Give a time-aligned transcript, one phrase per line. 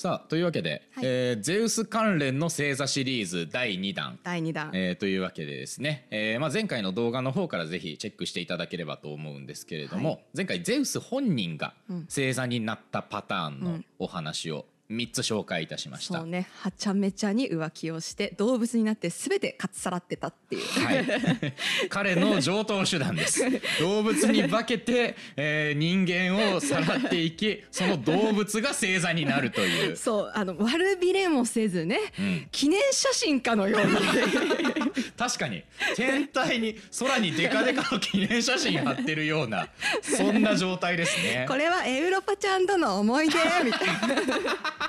[0.00, 1.04] さあというわけで、はい。
[1.04, 4.18] えーゼウス関連の星座シリーズ第2弾。
[4.22, 12.04] 第2弾、えーというわけでですね、えーまあ、前回の動画の方からぜひチェックしていただければと思うんですけれども、は前回ゼウス本人がうん。
[12.04, 16.18] 星座になったパターンのうんお話を3つ紹介いたしました。
[16.18, 16.48] そうね。
[16.60, 20.62] はちゃめちゃに浮気をして動物になって全てかっさらってたっていう。
[20.62, 21.54] はい、
[21.88, 23.42] 彼の上等手段です。
[23.78, 29.96] 動物に化けて、えー人間をさらっていきその動物が星座になるという。
[29.96, 32.48] そうあの悪びれもせずね、ん。
[32.50, 33.96] 記念写真かのように。
[35.16, 35.62] 確かに。
[35.96, 39.68] 天体に空にデカデカの記念写真貼ってるような
[40.02, 41.46] そんな状態ですね。
[41.48, 44.79] これはエウロパちゃんとの思い出みたいな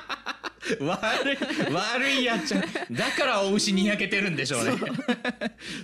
[0.80, 1.38] 悪い
[1.74, 4.72] 悪いやっちゃんだからお牛に焼けてるんでしょうね。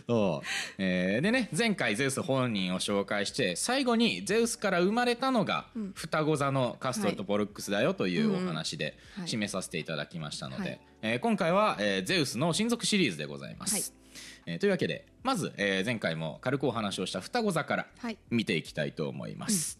[0.08, 9.28] そう、 えーでね前回ゼウス本人を紹介して最後にゼウスから生まれたのが双子座のカストルとポルックスだよというお話ではい。
[9.28, 10.80] 締めさせていただきましたので、はい。
[11.02, 13.84] えー今回は、えーゼウスの親族シリーズでございます、はい。
[14.46, 18.18] えーというわけでまず、えー前回も軽くお話をした双子座からはい。
[18.30, 19.80] 見ていきたいと思います、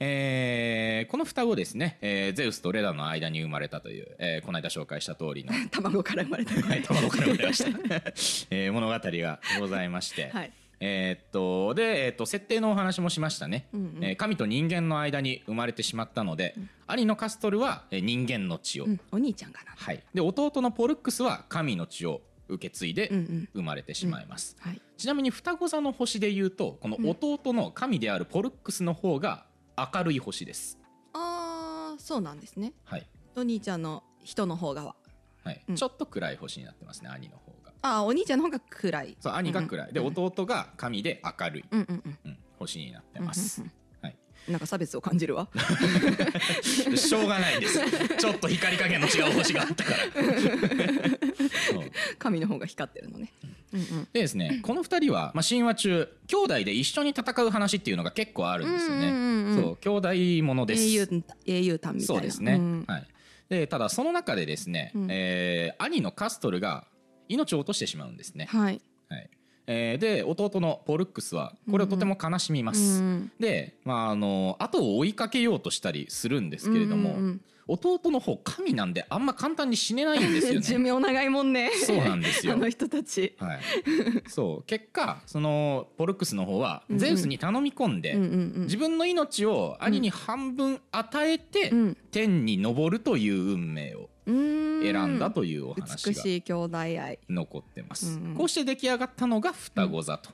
[0.00, 5.52] えーこの双子ですね、えーゼウスとレダの間に生まれたという、えーこの間紹介した通りの。
[5.70, 7.70] 卵から生まれたはい、卵から生まれました、
[8.50, 10.52] えー物語がございまして、 はい。
[10.78, 14.04] えーっとで、えーっと設定のお話もしましたね、うんうん。
[14.04, 16.54] えー神と人間の間に生まれてしまったので、
[16.86, 19.72] 兄のカストルは、えー人間の血を、うん、お兄ちゃんかな。
[19.76, 23.48] はい、で弟のポルックスは神の血を受け継いでうんうん。
[23.54, 24.80] 生まれてしまいます、はい。
[24.96, 29.45] ちなみに双子座の星でいうとこの弟の神であるポルックスの方が
[29.76, 30.78] 明るい星です、
[31.12, 32.72] あーそうなんですね。
[32.84, 33.06] はい。
[33.36, 34.96] お兄ちゃんの人の方がは。
[35.44, 35.62] はい。
[35.68, 35.76] うん。
[35.76, 37.72] ちょっと暗い星になってますね兄の方が。
[37.82, 39.16] あーお兄ちゃんの方が暗い。
[39.20, 42.18] そう兄が暗い、で弟が神で明るい、うんうんうん。
[42.24, 44.16] うん、星になってます、うんはい、
[44.48, 45.48] なんか差別を感じるわ。
[46.96, 47.80] しょうがないです。
[48.16, 49.96] ちょっと光り加減の違う星があったから。
[51.72, 51.85] そう
[52.26, 53.32] 神の方が光ってるのね。
[53.72, 54.08] うんうん。
[54.12, 59.62] でですね この2人は、まあ、神話中兄弟で一緒に戦う話っていうのが結構あるんですよね、うんうんうんうん。
[59.62, 60.82] そう兄弟ものです。
[60.82, 62.00] 英雄英雄譚みたいな。
[62.06, 62.84] そうですね、ん。
[62.86, 63.06] はい、
[63.48, 65.06] でただその中でですね、うん。
[65.10, 66.86] えー兄のカストルが
[67.28, 68.80] 命を落としてしまうんですね、はい。
[69.08, 69.30] はい
[69.66, 77.22] えーで弟のポルックスはこれをとても悲しみます、うんで、まあ、あの後を追いかけようとしたりするんですけれども、うんうん。
[77.24, 80.90] うん弟の方神なんであんま簡単に死ねないんですよ寿ね。
[80.90, 81.70] 命長いもんね。
[81.72, 82.52] そうなんですよ。
[82.52, 83.34] あの人たち。
[83.38, 83.60] はい、
[84.28, 88.62] そう結果そのポルックスの方はゼウスに頼み込んで、うんうんうん。
[88.62, 91.96] 自分の命を兄に半分与えて、うん。
[92.12, 97.18] 天に昇るという運命を選んだというお話美がしい兄弟愛。
[97.28, 100.30] 残ってます、こうして出来上がったのが双子座と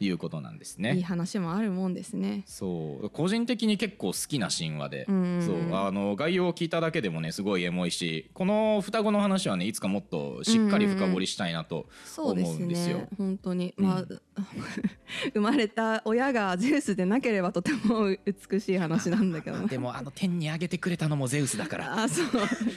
[0.00, 2.42] いうことなんですね、いい話もあるもんですね。
[2.46, 3.10] そう。
[3.10, 5.46] 個人的に結構好きな神話で、うんうんうん。
[5.46, 5.74] そう。
[5.74, 12.98] あの概要を聞いただけでもねすごいエモいしこの双子の話はねいつかもっとしっかり深掘りしたいなとそうです思うんですよ。
[12.98, 13.86] ね本当に、うん。
[13.86, 14.04] まあ
[15.32, 18.14] 生まれた親がゼウスでなければとても
[18.50, 19.66] 美しい話なんだけどね。
[19.68, 22.02] でもあの天に上げてくれたのもゼウスだから。
[22.02, 22.26] あ そう。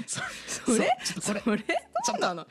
[0.08, 0.22] そ
[0.74, 0.98] それ？
[1.04, 1.42] それ。
[1.42, 1.64] それ？
[2.06, 2.46] ちょっとあの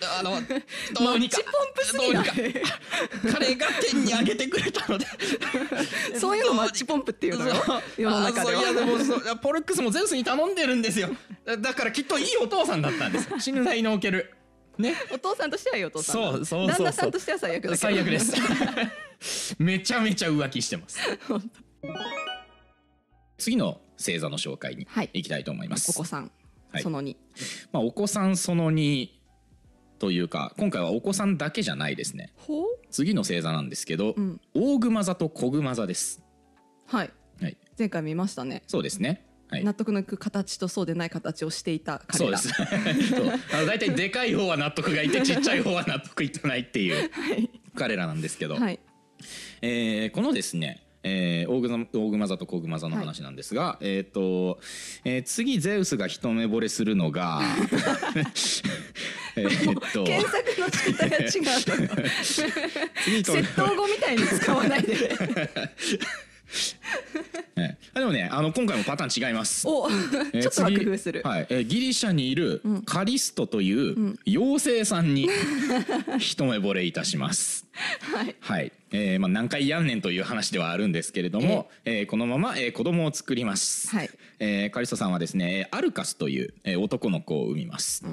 [0.94, 2.22] どマうにかッチポンプすぎな。
[2.22, 5.06] いどうにか彼が天に上げてくれたので。
[6.18, 7.54] そういうのマッチポンプっていうのよ
[7.96, 8.60] 世の中では。
[8.60, 11.10] いやでもそポルックスもゼウスに頼んでるんですよ。
[11.44, 13.28] だだからきっといいお父さんだったんです。
[13.40, 14.34] 信頼のおける。
[14.76, 14.94] ね。
[15.10, 17.76] お父さんとしてはいいお父さんだそうそう旦那さんとしては最悪だけど。
[17.76, 18.34] 最悪です。
[19.58, 20.98] めちゃめちゃ浮気してます。
[23.38, 25.10] 次の星座の紹介にはい。
[25.12, 26.30] いきたいと思います、お子さん、
[26.70, 26.82] はい。
[26.82, 27.16] その2
[27.72, 29.08] まあ、お子さんその2
[29.98, 32.32] というか今回はお子さんだけじゃないですね。
[32.90, 34.40] 次の星座なんですけど、うん。
[34.54, 36.22] 大熊座と小熊座です。
[36.86, 37.10] はい。
[37.40, 37.56] はい。
[37.78, 39.24] 前回見ましたね、そうですね。
[39.50, 39.64] はい。
[39.64, 42.38] 納得のいく形とそうでない形をしていた彼ら。
[42.38, 42.52] そう
[42.94, 43.10] です。
[43.14, 43.66] そう。
[43.66, 47.50] 大体でかい方は納得がいて ちっちゃい方は納得いってないっていう はい。
[47.74, 48.78] 彼らなんですけど、はい。
[49.62, 54.60] えーこのですね、えー大熊大熊座と小熊座の話なんですが、えっ、と、
[55.04, 57.40] えー次ゼウスが一目惚れするのが
[58.14, 58.30] えっと
[59.44, 61.28] 検索の仕方が違う
[63.22, 65.10] 窃盗語みたいに使わないで
[67.56, 69.66] えーでもねあの今回もパターン違います。
[69.68, 71.46] おえーちょっとは次工夫する、はい。
[71.50, 75.28] えーギリシャにいるカリストという妖精さんに
[76.18, 77.66] 一目惚れいたします。
[78.00, 78.34] はい。
[78.40, 84.10] はい、えーまあ、何回やんねんという話ではあるんですけれども、えーこのまま、えー子供を作ります、はい。
[84.38, 88.08] えーカリストさんはですねアルカスという、えー男の子を産みます、え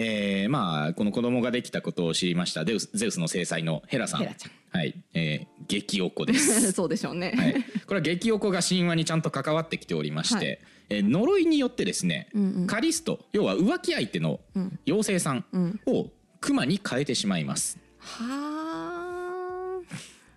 [0.00, 2.64] えーまあこの子供ができたことを知りました。
[2.64, 4.28] ゼウスゼウスの制裁のヘラさん。
[4.70, 6.70] はい、えー、激おこです。
[6.72, 7.54] そうでしょうね、はい、
[7.86, 12.66] これは激おこが神話にちゃんと関わってきておりまして、えー呪いによってですね、うんうん。
[12.66, 14.78] カリスト要は浮気相手のうん。
[14.86, 15.80] 妖精さんうん。
[15.86, 16.10] を
[16.40, 17.78] 熊に変えてしまいます。
[17.98, 18.57] は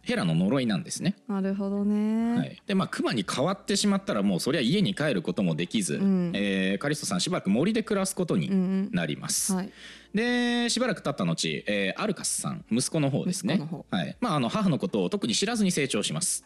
[0.04, 6.32] ヘラの呪いなんですね、あなるほどね、はい、でまあ熊に変わってしまったらもうそりゃ家に帰ることもできず、ん。
[6.34, 8.90] えーカリストさんしばらく森で暮らすことにうんうん。
[8.92, 9.72] なります、はい。
[10.14, 13.62] でしばらく経った後、えーアルカスさん息子の方ですね。
[13.92, 14.18] はい。
[14.20, 16.46] まあ、あの母のことを特に知らずに成長します。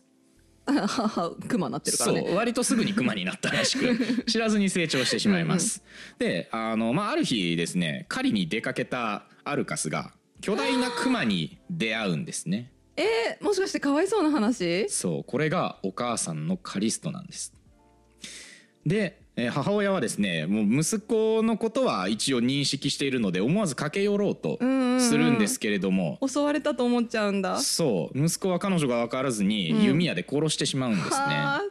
[0.66, 2.24] 母クマになってるからね。
[2.26, 5.84] そう割とすぐにクマになったらしく 知らずに成長してしまいます。
[6.18, 14.88] であの、まあ、ある日ですね狩りに出かけたアルカスが巨大なクマに出会うんですねえー、もしかしてかわいそうな話？
[14.90, 17.54] そうこれがお母さんのカリストなんです。
[18.86, 27.60] でえー母親はですねもう息子のことは一応認識しているので思わず駆け寄ろうとうんうんうんするんですけれども、襲われたと思っちゃうんだ。
[27.60, 29.84] そう息子は彼女が分からずにうん。
[29.84, 31.62] 弓矢で殺してしまうんですね、はあ。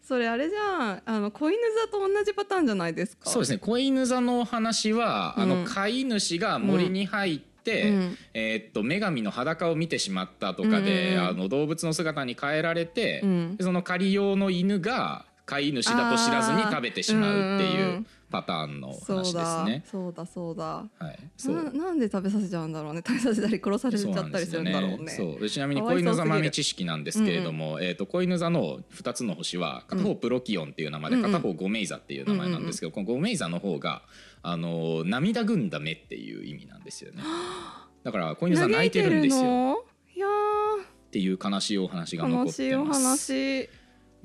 [0.00, 1.02] それあれじゃん。
[1.04, 3.28] あの子犬座と同じパターンじゃないですか？
[3.28, 3.58] そうですね。
[3.58, 5.48] 子犬座の話は、あうん。
[5.50, 8.18] の飼い主が森に入って、うん。
[8.34, 13.56] えーっと女神の裸を見てしまったとかで、うんうんあの動物の姿に変えられて、うん。
[13.56, 19.84] でその狩り用の犬が飼い主だと知らずに食べてしまうっていうパターンの話ですだね。
[19.90, 20.26] そうだ。
[20.26, 20.64] そうだ
[20.98, 21.56] はい、そう。
[21.56, 23.02] ななんで食べさせちゃうんだろうね。
[23.06, 25.12] 食べさせたり殺されちゃったりするんだろうね。
[25.12, 31.24] そうでちなみに子犬座豆知識なんですけれども、えー、と子犬座の2つの星は片方プロキオンっていう名前で、うん。
[31.24, 34.02] うん片方ゴメイザっていう名前なんですけど、このゴメイザの方が
[34.42, 37.22] あの涙ぐんだ目っていう意味なんですよね。
[38.04, 39.42] だから子犬座泣いてるんですよ。
[39.44, 39.76] の？
[40.14, 43.70] いやっていう悲しいお話が残っー悲しいおてます話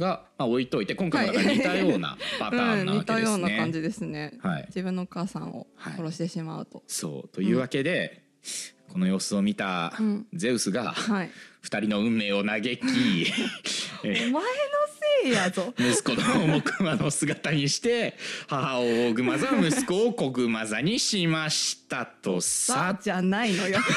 [0.01, 3.41] が、まあ、置いといて今回も似たようなパターンなうん、似たわけですね。
[3.41, 4.65] ような感じですね、はい。
[4.67, 8.23] 自分のお母さんを殺してしまうと、そうというわけで、
[8.91, 10.27] この様子を見たうん。
[10.33, 11.31] ゼウスがはい。
[11.61, 12.71] 二人の運命を嘆き、
[14.03, 14.41] えお前の
[15.21, 15.73] せいやぞ。
[15.77, 18.17] 息子の木馬の姿にして
[18.47, 22.73] 母を大熊座息子を小熊座にしましたとさ。
[22.73, 23.77] さじゃないのよ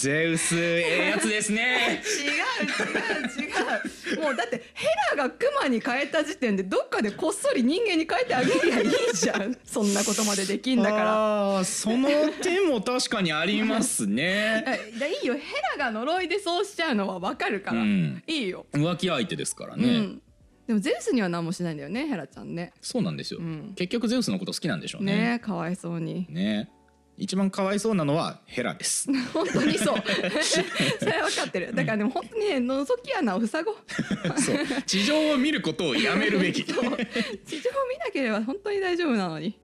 [0.00, 2.02] ゼウスええやつですね。
[2.04, 4.20] 違う違う違う。
[4.22, 9.56] もうだってヘラがクマに変えた時点でどっかでこっそり人間に変えてあげりゃいいじゃん。
[9.64, 11.56] そんなことまでできんだから。
[11.56, 12.08] あーその
[12.40, 14.64] 手も確かにありますね。
[15.22, 15.34] いいよ。
[15.34, 15.40] ヘ
[15.76, 18.22] ラが呪いでそうしちゃうのはわかるから、うん。
[18.26, 20.22] いいよ、浮気相手ですからね、うん。
[20.66, 22.72] でもゼウスには何もしないんだよねヘラちゃんね。
[22.80, 23.74] そうなんですよ、うん。
[23.76, 25.32] 結局ゼウスのこと好きなんでしょうね。
[25.32, 26.26] ねかわいそうに。
[26.30, 26.70] ね
[27.20, 29.08] 一番かわいそうなのはヘラです。
[29.32, 29.96] 本当にそう。
[30.98, 31.74] それは分かってる。
[31.74, 33.76] だからでも本当にね覗き穴を塞ごう。
[34.40, 34.82] そう。
[34.86, 36.64] 地上を見ることをやめるべき。
[36.64, 36.98] 地上を見な
[38.12, 39.58] ければ本当に大丈夫なのに。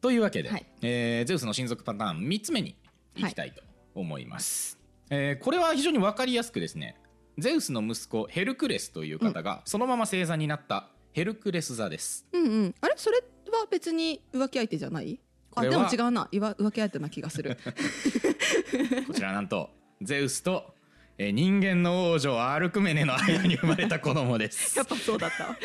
[0.00, 0.66] というわけで、はい。
[0.82, 2.76] えーゼウスの親族パターン3つ目に
[3.16, 3.62] いきたいと
[3.94, 4.78] 思います、
[5.10, 6.96] えーこれは非常に分かりやすくですね
[7.38, 12.26] ゼウスの息子ヘルクレスという方がそのまま星座になったヘルクレス座です。
[12.32, 12.74] うんうん。
[12.80, 12.94] あれ？
[12.96, 13.18] それ
[13.52, 15.20] は別に浮気相手じゃない？
[15.54, 16.28] あでも違うな。
[16.32, 17.58] 浮気相手な気がする。
[19.06, 19.70] こちらなんと
[20.00, 20.74] ゼウスと、
[21.18, 24.76] えー人間の王女アルクメネの間に生まれた子供です。
[24.78, 25.56] やっぱそうだったわ。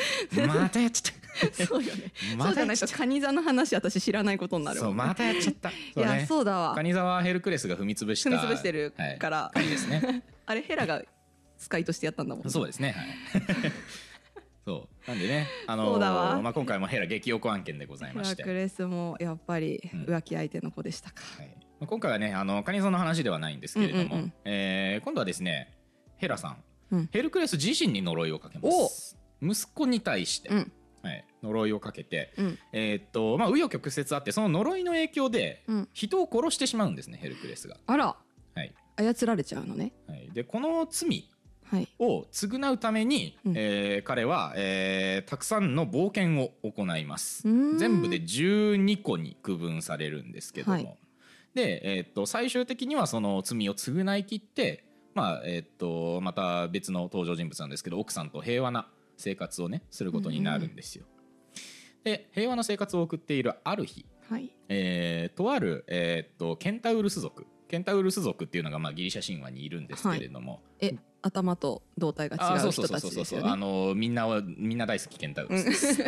[0.47, 1.65] またやっちゃった。
[1.65, 2.11] そうよね。
[2.37, 4.85] まそうじゃないとカニ座の話私知らないことになるわ。
[4.85, 5.69] そうまたやっちゃった。
[5.69, 6.75] いやそうだわ。
[6.75, 8.93] カニ座はヘルクレスが踏み潰した踏み潰してる。
[9.19, 10.23] からはい、ですね。
[10.45, 11.01] あれヘラが
[11.57, 12.91] 使いとしてやったんだもんそうですね。
[12.91, 13.39] は
[13.69, 13.71] い
[15.07, 16.41] なんでねあのそうだわ。
[16.41, 18.43] まあ、今回もヘラ激横案件でございまして。
[18.43, 20.03] ヘラクレスもやっぱりうん。
[20.03, 21.47] 浮気相手の子でしたか、はい。
[21.79, 24.33] まあ今回はねあのカニ座の話ではないんですけれども、うんうんうん。
[24.43, 25.77] えー今度はですね
[26.17, 26.57] ヘラさん、
[26.91, 27.09] うん。
[27.11, 29.17] ヘルクレス自身に呪いをかけます。
[29.41, 30.71] 息子に対して、うん。
[31.03, 32.59] はい、呪いをかけて、うん。
[32.73, 35.89] えーっとまあ紆余曲折あってその呪いの影響でうん。
[35.93, 38.17] 人を殺してしまうんですねヘルクレスが、あら。
[38.55, 38.75] はい。
[38.97, 39.93] 操られちゃうのね。
[40.07, 41.29] はい、でこの罪はい
[41.99, 43.53] を償うために、うん。
[43.55, 47.43] えー彼は、えーたくさんの冒険を行います。
[47.77, 50.97] 全部で12個に区分されるんですけども、はい。
[51.53, 54.83] で、えーっと最終的にはその罪を償い切って、
[55.13, 61.05] まあえーっとまた別の登場人物なんですけど奥さんと平和な生活をねすることになるんですよ。
[62.03, 64.49] で平和な生活を送っているある日、はい。
[64.69, 73.49] えーとある、えーっとケンタウルス族ケンタウルス族っていうのが、まあ、ギリシャ神話にいるんですけれども、え頭と胴体が違う人たちですよね。
[73.49, 76.01] あのみんなはみんな大好きケンタウルスです。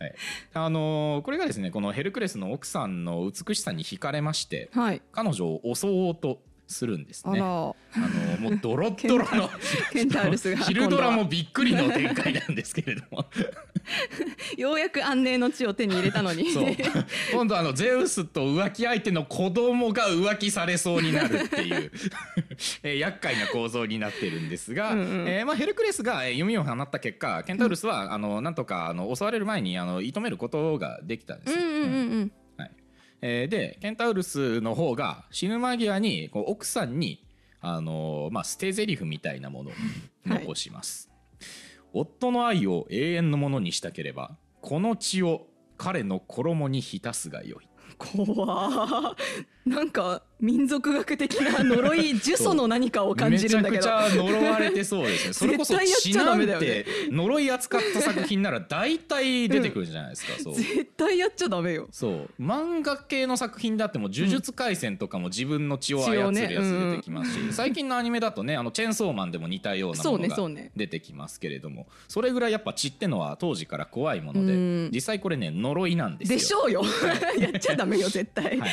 [0.00, 0.14] はい、
[0.54, 5.02] あのこれがですねこのヘルクレスの奥さんの美しさに惹かれましてはい。
[5.12, 7.40] 彼女を襲おうとするんですね。
[7.40, 7.76] あの
[8.38, 9.50] もうドロッドロの
[9.92, 13.26] ケンタウルスが 昼ドラもびっくりの展開なんですけれども。
[14.56, 16.46] ようやく安寧の地を手に入れたのに。
[17.32, 21.90] 今度あのゼウスと浮気相手の子供が浮気されそうになるっていう
[22.82, 25.28] えー厄介な構造になってるんですが、うんうん。
[25.28, 31.58] えーまあ、ヘルクレスがえー弓を放った結果ケンタウルスは、あのなんとかあの襲われる前にあの射止めることができたんですよ。
[31.60, 31.86] うんうんうんう
[32.16, 32.20] ん。
[32.20, 32.39] はい
[33.22, 37.24] えーでケンタウルスの方が死ぬ間際にこう奥さんに、
[37.60, 39.72] あのーまあ、捨て台詞みたいなものを
[40.26, 41.10] 残します、
[41.92, 45.46] 夫の愛を永遠のものにしたければこの血を
[45.76, 47.66] 彼の衣に浸すがよい。
[47.98, 49.16] 怖
[49.66, 53.82] なんか民族学的な呪い呪詛の何かを感じるんだけど。
[53.82, 55.32] めちゃくちゃ呪われてそうですね。
[55.34, 60.54] それこそ血なんて呪い扱った作品なら大体出てくるじゃないですか、そう。
[60.54, 61.88] 絶対やっちゃダメよ。
[61.92, 62.30] そう。
[62.40, 74.90] 漫画系の作品だっても呪術廻戦とかも自分の血を操るやつ出てきますし、最近のアニメだとねあのチェーンソーマンでも似たようなものが出てきますけれどもそれぐらいやっぱ血ってのは当時から怖いものでうん。
[74.90, 76.38] 実際これね呪いなんですよ。
[76.38, 76.82] でしょうよ。
[77.38, 78.70] やっちゃダメよ絶対、はい。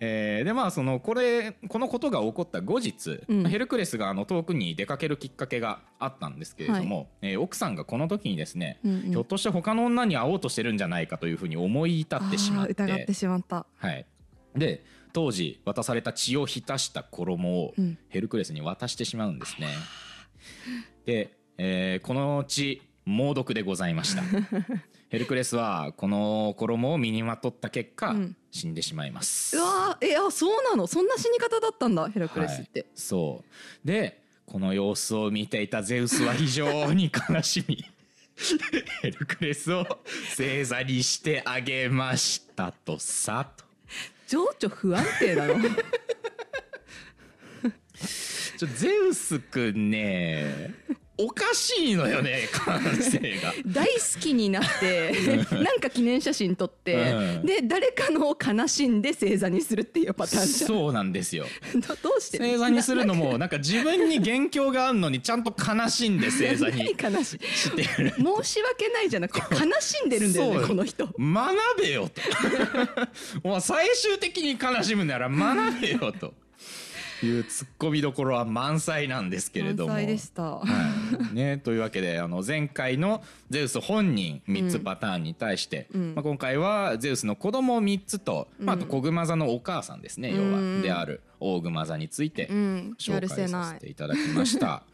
[0.00, 3.44] えーでまあそのこれこのことが起こった後日、うん。
[3.44, 9.00] ヘルクレスがあの遠くに出かけるきっかけがあったんですけれども、えー奥さんがこの時にですね、うんうん。
[9.10, 12.72] ひょっとして他の女に会おうとしてるんじゃないかというふうに思い至ってしまって。
[12.72, 13.66] 疑ってしまった。
[13.76, 14.06] はい、
[14.54, 17.98] で当時渡された血を浸した衣をうん。
[18.08, 19.68] ヘルクレスに渡してしまうんですね。
[21.04, 24.22] で、えーこの血猛毒でございました。
[25.08, 28.36] ヘルクレスはこの衣を身にまとった結果、うん。
[28.50, 29.56] 死んでしまいます。
[29.56, 30.86] うわーえあそうなの？
[30.86, 33.44] そんな死に方だったんだヘラクレスって、はい、そ
[33.84, 33.86] う。
[33.86, 37.84] でこの様子を見ていたゼウスは非常に悲しみ
[39.02, 39.84] ヘルクレスを
[40.34, 43.64] 正座にしてあげましたとさと。
[44.26, 45.54] 情緒不安定だの
[48.58, 50.74] ちょゼウスくんね
[51.18, 53.54] おかしいのよね 感性が。
[53.66, 55.12] 大好きになって
[55.52, 57.46] なんか記念写真撮って、うん。
[57.46, 61.46] で誰かのを悲しんで正座にするっていうパターンそうなんですよ。
[61.74, 62.38] どどうして？
[62.38, 63.58] 正座にするのもなんか。
[63.58, 67.56] 自分に元凶があるのにちゃんと悲しんで正座に何悲しい。
[67.56, 68.14] してる。
[68.16, 71.06] 申し訳ないじゃなくて悲しんでるんだよねこの人。
[71.06, 72.10] 学べよ
[73.42, 73.60] と。
[73.60, 76.34] 最終的に悲しむなら学べよと
[77.22, 79.94] いうツッコミどころは満載なんですけれども。
[79.94, 80.62] 満載でした、は
[81.32, 81.34] い。
[81.34, 86.14] ね、 というわけであの前回のゼウス本人3つパターンに対して、うん。
[86.14, 90.76] まあ、今回はゼウスの子供3つと、まあ、あとうん子熊座のお母さんですね、要うん。
[90.78, 94.82] はである大熊座について紹介させていただきました。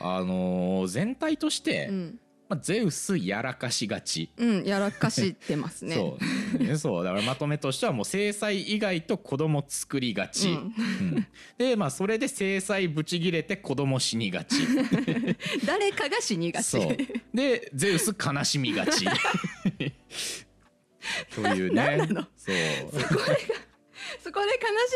[0.00, 4.30] あのー全体として、うん、まあ、ゼウスやらかしがち。
[4.38, 5.94] うん、やらかしてますね。
[5.94, 6.18] そ
[6.58, 6.64] う。
[6.64, 7.04] ねそう。
[7.04, 10.56] だからまとめとしてはもう制裁以外と子供作りがち、うん。
[10.56, 11.26] うん。
[11.58, 14.56] でまあそれで制裁ぶち切れて子供死にがち。
[15.66, 16.66] 誰かが死にがち。
[16.66, 16.96] そう。
[17.34, 19.04] でゼウス悲しみがち。
[21.34, 21.96] というね。
[21.98, 22.26] なんなの？
[22.36, 22.54] そう
[24.24, 24.52] そこで悲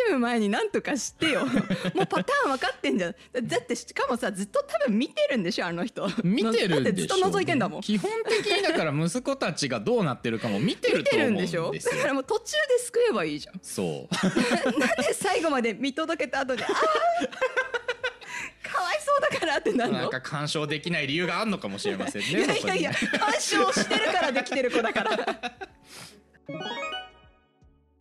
[0.08, 1.44] しむ前に何とかしてよ。
[1.94, 3.12] もうパターン分かってんじゃん。
[3.32, 6.08] だだってしかもさずっと多分見てるんでしょあの人。
[6.24, 7.80] 見てるでしょずっと覗いてんだもん。
[7.80, 11.64] 基本的にだから息子たちがどうなってるかも見てる見てと思うんでるんですしょ？
[11.66, 13.60] よだからもう途中で救えばいいじゃん。
[13.62, 14.14] そう。
[14.78, 16.72] なんで最後まで見届けた後であー
[18.72, 19.98] かわいそうだからってなるの？
[19.98, 25.10] なんか干渉できない理由があるのかもしれませんねいやいやいや干渉してるからできてる子だから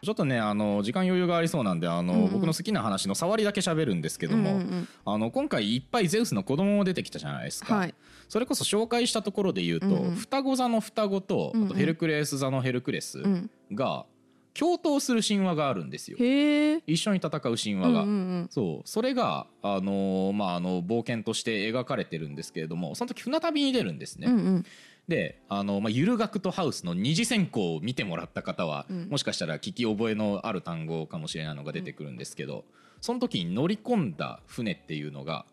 [0.03, 2.31] ちょっとねあの時間余裕がありそうなんであの、うんうん。
[2.31, 4.87] 僕の好きな話の触りだけ喋るんですけども、うんうんうん。
[5.05, 7.93] あの今回いっぱいゼウスの子供も出てきたじゃないですか、はい。
[8.27, 10.15] それこそ紹介したところで言うと、うんうん。
[10.15, 11.67] 双子座の双子と、うんうん。
[11.67, 13.49] あとヘルクレス座のヘルクレスうん。
[13.73, 14.05] が
[14.53, 16.17] 共闘する神話があるんですよ。
[16.17, 18.89] 一緒に戦う神話が、うんうんそう。
[18.89, 24.65] それがあのーまああの冒険として描かれてるんですけれどもその時船旅に出るんですね、うんうん
[25.11, 29.09] であの、まあ、ゆる学とハウスの二次選考を見てもらった方は、うん。
[29.09, 32.63] もしかしたら聞き覚えのある単語かもしれないのが出てくるんですけど、
[33.01, 35.45] その時に乗り込んだ船っていうのが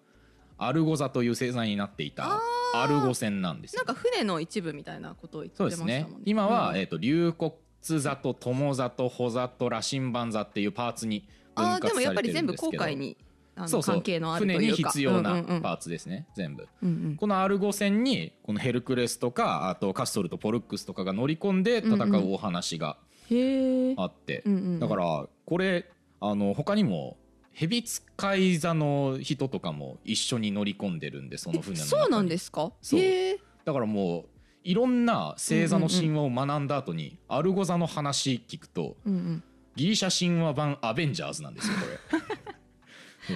[0.59, 2.41] アルゴ座という星座になっていたあ
[2.75, 3.83] アルゴ船なんですよ。
[3.85, 6.03] なんか船の一部みたいなことを言ってましたもんね。
[6.03, 6.17] ですね。
[6.25, 6.77] 今は、うん。
[6.79, 13.17] えー、と龍骨座と友座と穂座と羅針盤座っていうパーツに分割されやっぱり全部てるんですけど航海に
[13.59, 13.95] あのそうそう。
[13.97, 14.61] 関係のあるというか。
[14.61, 16.69] 船に必要なパーツですね、全部。
[16.83, 17.17] うんうん。
[17.17, 22.97] このアルゴ船にこのヘルクレスとかあとカストルとポルックスとかが乗り込んで戦うお話が
[23.31, 24.81] へえあって、うんうんうん。
[24.81, 27.17] だからこれあの他にも
[27.53, 32.03] 蛇使い座の人とかも一緒に乗り込んでるんでその船の中に。
[32.03, 32.73] そうなんですか？
[32.81, 33.01] そう。
[33.01, 34.25] へえだからもう
[34.65, 39.43] いろんな星座の神話を学んだ後に、アルゴ座の話聞くとうんうん。
[39.77, 41.75] ギリシャ神話版アベンジャーズなんですよ
[42.11, 42.21] これ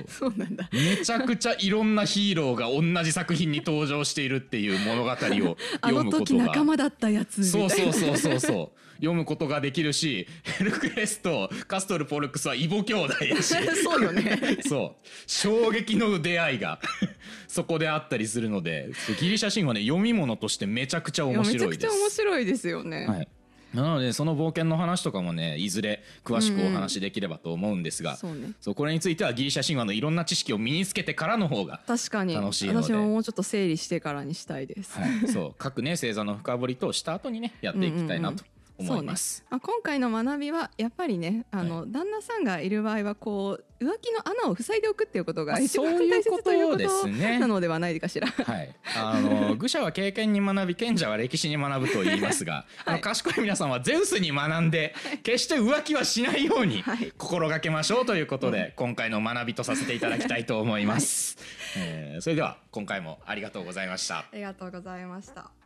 [0.09, 0.35] そう。
[0.37, 0.69] なんだ。
[0.73, 5.15] めちゃくちゃいろんなヒーローが同じ作品に登場しているっていう物語を
[5.81, 7.71] あ読の時むことが仲間だったやつみたいな。
[7.71, 8.83] そうそうそうそうそう。
[8.97, 13.55] 読むことができるしヘルクレスとカストル・ポルクスは異母兄弟だし。
[13.83, 14.59] そうよね。
[14.67, 15.09] そう。
[15.27, 16.81] 衝撃の出会いが
[17.49, 21.79] そこであったりするのでギリシャ神話ね読み物としてめちゃくちゃ面いやめちゃ白いです。
[21.79, 23.29] くちゃ面白いですよね、はい
[23.75, 28.53] なのでその冒険の話とかもねいずれ詳しくお話しできればと思うんですが、そうね。
[28.61, 32.35] そうこれについてはギリシャ神話のいろんな知識を身につけてからの方が確かに。
[32.35, 32.79] 楽しいので。
[32.87, 35.55] 私ももうちょっと整理してからにしたいです、はい、そう。
[35.59, 38.45] 各ね星座の深掘りとした後にねやっていきたいなと
[38.79, 39.45] 思います。
[39.49, 47.39] そうね、あ今回の学びはやっぱりねあの、旦那さんがいる場合はこう浮気の穴を塞いでおくっていうことがまあ一番大切というこことですとね。
[47.39, 48.29] なのではないかしら。
[48.29, 57.13] はい、あの 愚者は経験に学び賢者は歴史に学ぶと言いますが、あの賢い皆さんはゼウスに学んで決して浮気はしないようにはい。
[57.19, 61.37] 心がけましょうということで、今回の学びとさせていただきたいと思います、
[61.77, 64.19] えーそれでは今回もありがとうございました。
[64.19, 65.62] ありがとうございました。